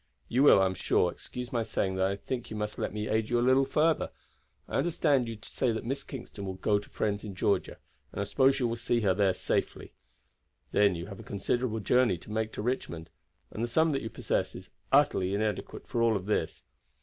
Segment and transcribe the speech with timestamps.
[0.27, 3.07] You will, I am sure, excuse my saying that I think you must let me
[3.07, 4.09] aid you a little further.
[4.67, 7.77] I understand you to say that Miss Kingston will go to friends in Georgia,
[8.11, 9.93] and I suppose you will see her safely
[10.71, 10.81] there.
[10.85, 13.11] Then you have a considerable journey to make to Richmond,
[13.51, 16.63] and the sum that you possess is utterly inadequate for all this.